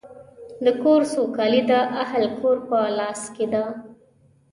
[0.65, 3.63] د کور سوکالي د اهلِ کور په لاس کې ده.